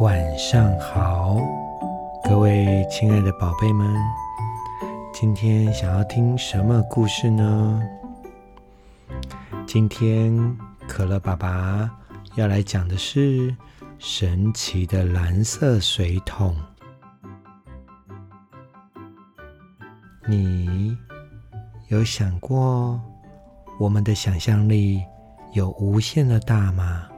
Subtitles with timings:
[0.00, 1.36] 晚上好，
[2.22, 3.92] 各位亲爱的宝贝们，
[5.12, 7.82] 今天想要听什么故事呢？
[9.66, 10.56] 今天
[10.86, 11.90] 可乐爸爸
[12.36, 13.52] 要来讲的是
[13.98, 16.56] 神奇的蓝色水桶。
[20.28, 20.96] 你
[21.88, 23.00] 有想过，
[23.80, 25.02] 我们的想象力
[25.54, 27.08] 有无限的大吗？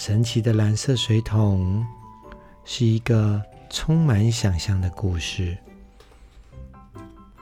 [0.00, 1.84] 神奇的蓝色水桶
[2.64, 5.58] 是一个充满想象的故事。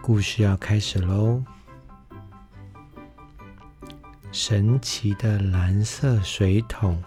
[0.00, 1.44] 故事要开始喽！
[4.32, 7.04] 神奇的蓝色水桶。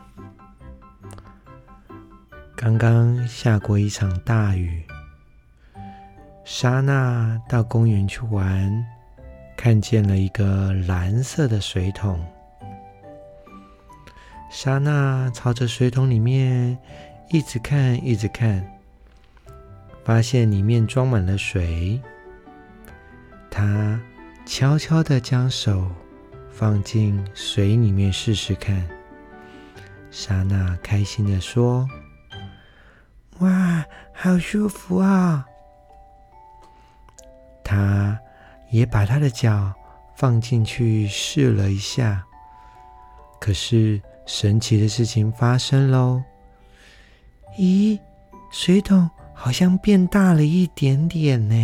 [2.55, 4.85] 刚刚下过一场大雨，
[6.45, 8.85] 莎娜到公园去玩，
[9.57, 12.23] 看见了一个蓝色的水桶。
[14.49, 16.77] 莎娜朝着水桶里面
[17.29, 18.67] 一直看，一直看，
[20.03, 22.01] 发现里面装满了水。
[23.49, 23.99] 她
[24.47, 25.87] 悄悄地将手
[26.51, 28.85] 放进水里面试试看。
[30.09, 31.87] 莎娜开心地说
[33.39, 35.45] ：“哇，好舒服啊！”
[37.63, 38.19] 她
[38.71, 39.71] 也把她的脚
[40.15, 42.25] 放进去试了一下，
[43.39, 44.01] 可是。
[44.31, 46.21] 神奇的事情发生喽！
[47.57, 47.99] 咦，
[48.51, 51.55] 水桶好像变大了一点点呢。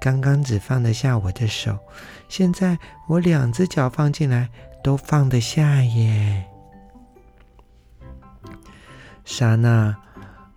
[0.00, 1.78] 刚刚只放得下我的手，
[2.30, 4.48] 现在我两只脚放进来
[4.82, 6.46] 都放得下耶。
[9.26, 9.94] 莎娜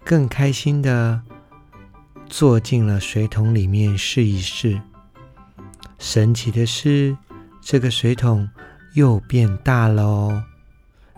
[0.06, 1.22] 更开心的
[2.28, 4.82] 坐进了水桶里面试一试。
[6.00, 7.16] 神奇的是，
[7.62, 8.50] 这个水桶。
[8.96, 10.42] 又变大喽！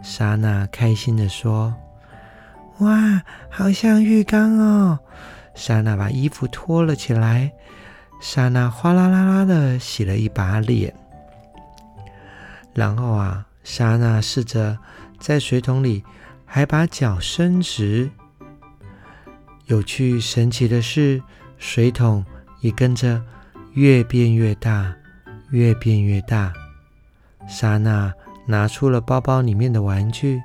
[0.02, 1.76] 莎娜开心的说
[2.80, 3.22] ：“哇，
[3.52, 4.98] 好像浴缸哦！”
[5.54, 7.52] 莎娜把衣服脱了起来，
[8.20, 10.92] 莎娜哗啦啦啦的洗了一把脸。
[12.74, 14.76] 然后啊，莎娜试着
[15.20, 16.04] 在水桶里
[16.46, 18.10] 还把脚伸直。
[19.66, 21.22] 有趣神奇的是，
[21.60, 22.26] 水桶
[22.62, 23.22] 也跟着
[23.74, 24.92] 越变越大，
[25.52, 26.52] 越变越大。
[27.47, 28.13] 莎娜
[28.46, 30.41] 拿出了包包里面的玩具，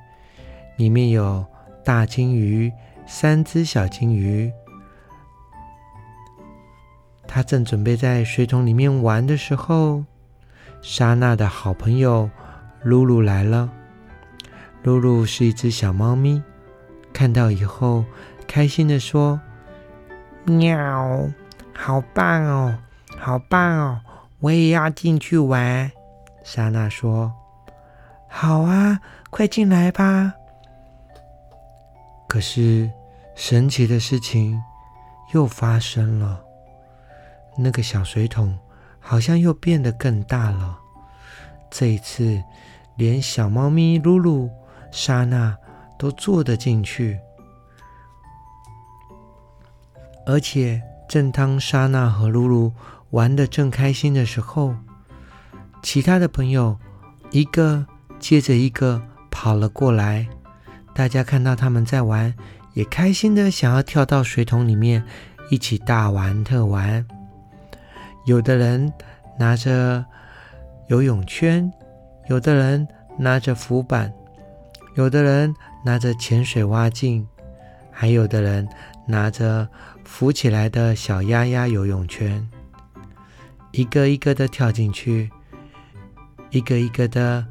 [0.76, 1.44] 里面有
[1.84, 2.72] 大金鱼、
[3.06, 4.50] 三只小金鱼。
[7.26, 10.04] 她正准备在水桶里面玩的时候，
[10.80, 12.30] 莎娜的好朋友
[12.82, 13.70] 露露来了。
[14.82, 16.42] 露露是一只小猫咪，
[17.12, 18.04] 看到以后
[18.46, 19.40] 开心的说
[20.44, 21.30] ：“喵，
[21.72, 22.78] 好棒哦，
[23.16, 24.00] 好棒哦，
[24.40, 25.90] 我也要进去玩。”
[26.44, 27.32] 莎娜说
[28.28, 30.34] ：“好啊，快进来吧。”
[32.28, 32.90] 可是，
[33.34, 34.60] 神奇的事情
[35.32, 36.42] 又发生了。
[37.56, 38.58] 那个小水桶
[38.98, 40.78] 好像又变得更大了。
[41.70, 42.42] 这一次，
[42.96, 44.50] 连小猫咪露露、
[44.90, 45.56] 莎娜
[45.98, 47.20] 都坐得进去。
[50.24, 52.72] 而且，正当莎娜和露露
[53.10, 54.74] 玩得正开心的时候，
[55.82, 56.78] 其他的朋友
[57.32, 57.84] 一个
[58.20, 60.28] 接着一个跑了过来，
[60.94, 62.32] 大家看到他们在玩，
[62.72, 65.04] 也开心的想要跳到水桶里面
[65.50, 67.04] 一起大玩特玩。
[68.24, 68.92] 有的人
[69.38, 70.04] 拿着
[70.86, 71.70] 游泳圈，
[72.28, 72.86] 有的人
[73.18, 74.12] 拿着浮板，
[74.94, 75.52] 有的人
[75.84, 77.26] 拿着潜水蛙镜，
[77.90, 78.68] 还有的人
[79.06, 79.68] 拿着
[80.04, 82.48] 浮起来的小鸭鸭游泳圈，
[83.72, 85.28] 一个一个的跳进去。
[86.52, 87.44] 一个一个的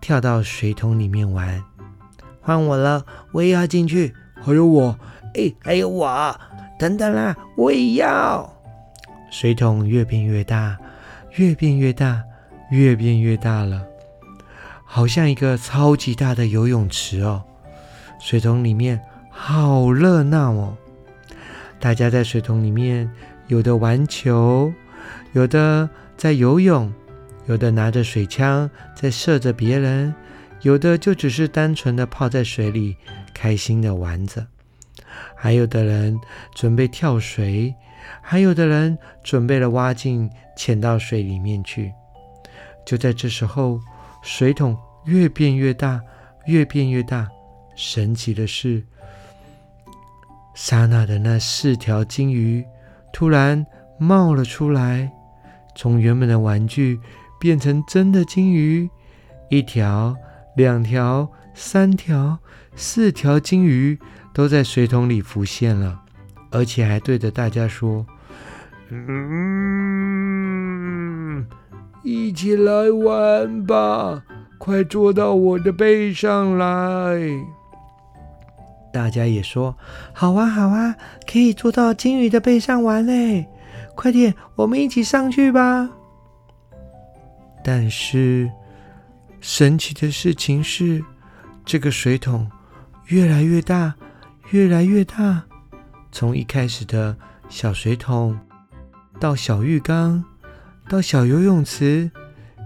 [0.00, 1.62] 跳到水桶里面玩，
[2.40, 4.12] 换我了，我也要进去。
[4.42, 4.98] 还有我，
[5.34, 6.34] 哎，还有我，
[6.78, 8.52] 等等啦，我也要。
[9.30, 10.76] 水桶越变越大，
[11.36, 12.24] 越变越大，
[12.70, 13.86] 越变越大了，
[14.84, 17.44] 好像一个超级大的游泳池哦。
[18.18, 20.76] 水桶里面好热闹哦，
[21.78, 23.08] 大家在水桶里面，
[23.46, 24.72] 有的玩球，
[25.34, 26.92] 有的在游泳。
[27.46, 30.14] 有的拿着水枪在射着别人，
[30.62, 32.96] 有的就只是单纯的泡在水里
[33.34, 34.46] 开心的玩着，
[35.34, 36.18] 还有的人
[36.54, 37.74] 准备跳水，
[38.22, 41.92] 还有的人准备了蛙镜潜到水里面去。
[42.86, 43.80] 就在这时候，
[44.22, 44.76] 水桶
[45.06, 46.00] 越变越大，
[46.46, 47.28] 越变越大。
[47.74, 48.84] 神奇的是，
[50.54, 52.64] 莎娜的那四条金鱼
[53.12, 53.64] 突然
[53.98, 55.10] 冒了出来，
[55.74, 57.00] 从原本的玩具。
[57.40, 58.88] 变成真的金鱼，
[59.48, 60.14] 一条
[60.54, 62.38] 两条、三条、
[62.76, 63.98] 四条金鱼
[64.32, 66.02] 都在水桶里浮现了，
[66.50, 68.06] 而且还对着大家说
[68.92, 69.06] ：“嗯，
[72.02, 74.22] 一起来玩吧，
[74.58, 76.66] 快坐到我的背上来。”
[78.92, 79.76] 大家也说
[80.12, 80.94] ：“好啊，好啊，
[81.30, 83.46] 可以坐到金鱼的背上玩嘞！
[83.94, 85.88] 快点，我们一起上去吧。”
[87.62, 88.50] 但是，
[89.40, 91.04] 神奇的事情是，
[91.64, 92.50] 这个水桶
[93.06, 93.94] 越来越大，
[94.50, 95.42] 越来越大。
[96.12, 97.16] 从一开始的
[97.48, 98.38] 小水桶，
[99.18, 100.24] 到小浴缸，
[100.88, 102.10] 到小游泳池，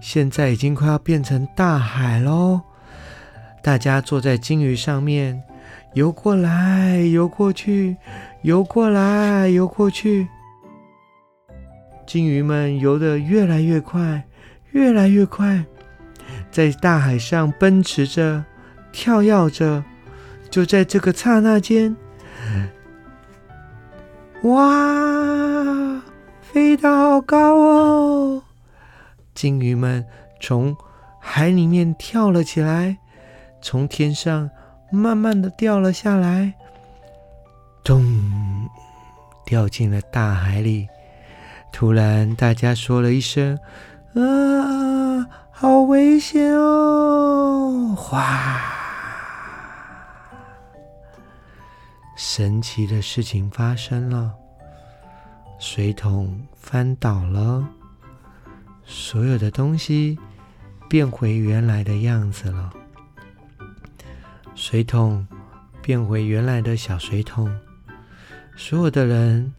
[0.00, 2.61] 现在已经快要变成大海喽！
[3.62, 5.43] 大家坐在金鱼上面。
[5.94, 7.97] 游过来，游过去，
[8.43, 10.26] 游过来，游过去。
[12.05, 14.25] 金鱼们游得越来越快，
[14.75, 15.65] 越来越快，
[16.50, 18.44] 在大海上奔驰着，
[18.93, 19.85] 跳跃着。
[20.50, 21.97] 就在这个刹那间，
[24.43, 26.03] 哇，
[26.43, 28.43] 飞得好高哦！
[29.32, 30.05] 金鱼们
[30.41, 30.76] 从
[31.21, 32.99] 海里面跳了起来，
[33.62, 34.50] 从天上。
[34.91, 36.55] 慢慢的掉了下来，
[37.82, 38.05] 咚，
[39.44, 40.87] 掉进了大海里。
[41.73, 43.59] 突然，大家说了一声
[44.14, 48.61] ：“啊，好危险哦！”哗，
[52.16, 54.32] 神奇的事情发生了，
[55.58, 57.69] 水桶翻倒了，
[58.84, 60.19] 所有的东西
[60.88, 62.72] 变回原来的样子了。
[64.55, 65.26] 水桶
[65.82, 67.52] 变回原来的小水桶，
[68.56, 69.52] 所有的人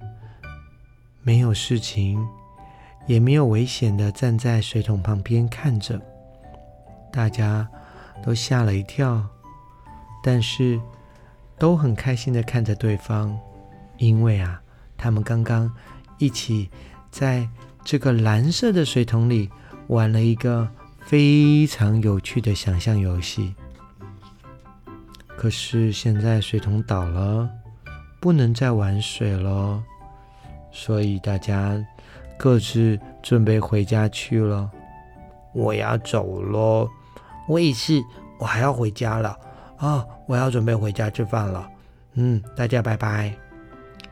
[1.22, 2.26] 没有事情，
[3.08, 6.00] 也没有危险的站在水桶旁边看着，
[7.12, 7.68] 大家
[8.24, 9.24] 都吓了一跳，
[10.24, 10.80] 但是
[11.58, 13.38] 都很开心的看着对方，
[13.98, 14.62] 因为啊，
[14.98, 15.72] 他们刚刚
[16.18, 16.70] 一起
[17.12, 17.48] 在
[17.84, 19.50] 这个蓝色的水桶里
[19.88, 20.68] 玩了一个
[21.00, 23.54] 非常有趣的想象游戏。
[25.38, 27.48] 可是现在水桶倒了，
[28.20, 29.84] 不能再玩水了，
[30.72, 31.78] 所以大家
[32.38, 34.70] 各自准备回家去了。
[35.54, 36.90] 我要走喽，
[37.48, 38.02] 我也是，
[38.40, 39.38] 我还要回家了
[39.78, 40.06] 啊！
[40.28, 41.70] 我要准备回家吃饭了。
[42.14, 43.34] 嗯，大家拜拜。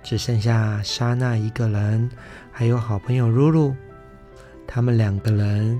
[0.01, 2.09] 只剩下莎娜一个人，
[2.51, 3.73] 还有好朋友露露。
[4.67, 5.79] 他们两个人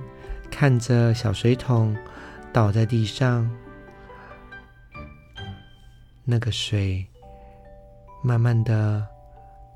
[0.50, 1.96] 看着小水桶
[2.51, 3.50] 倒在地上。
[6.25, 7.06] 那个水
[8.24, 9.06] 慢慢的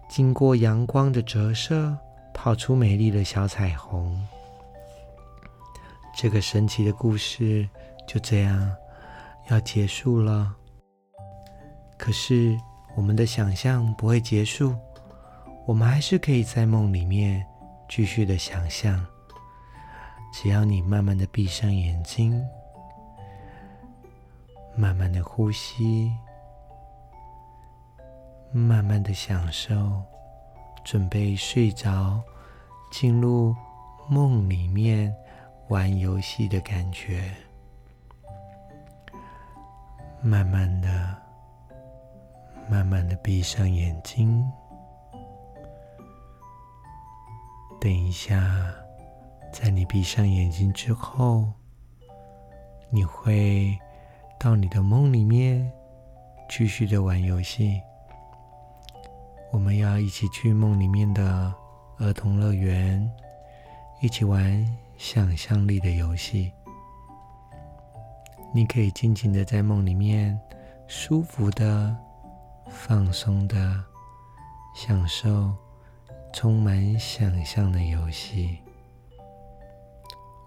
[0.09, 1.97] 经过阳光的折射，
[2.37, 4.15] 跑出美丽的小彩虹。
[6.15, 7.67] 这个神奇的故事
[8.07, 8.73] 就这样
[9.49, 10.55] 要结束了。
[11.97, 12.55] 可是
[12.95, 14.75] 我们的想象不会结束，
[15.65, 17.43] 我们还是可以在梦里面
[17.89, 19.03] 继续的想象。
[20.31, 22.39] 只要你慢慢的闭上眼睛，
[24.75, 26.11] 慢慢的呼吸。
[28.53, 30.01] 慢慢的享受，
[30.89, 32.23] 准备睡着，
[32.89, 33.53] 进入
[34.07, 35.13] 梦里面
[35.67, 37.29] 玩游戏的感觉。
[40.21, 41.13] 慢慢的，
[42.69, 44.49] 慢慢的闭上眼睛。
[47.81, 48.73] 等一下，
[49.51, 51.51] 在你闭上眼睛之后，
[52.89, 53.77] 你会
[54.39, 55.69] 到你的梦里面
[56.47, 57.81] 继续的玩游戏。
[59.49, 61.53] 我们要一起去梦里面的
[61.99, 63.09] 儿童乐园，
[64.01, 66.51] 一起玩想象力的游戏。
[68.53, 70.39] 你可以尽情的在梦里面，
[70.85, 71.95] 舒服的、
[72.69, 73.83] 放松的
[74.75, 75.53] 享受
[76.33, 78.57] 充满想象的游戏。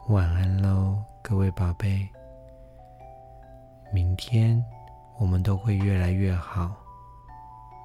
[0.08, 2.06] 晚安喽，各位宝贝！
[3.92, 4.62] 明天
[5.18, 6.76] 我们都会越来越好。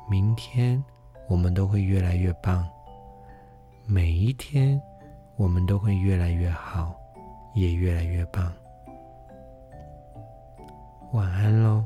[0.10, 0.84] 明天。
[1.27, 2.67] 我们都会越来越棒，
[3.86, 4.82] 每一天
[5.36, 6.96] 我们都会越来越好，
[7.53, 8.51] 也越来越棒。
[11.12, 11.84] 晚安喽。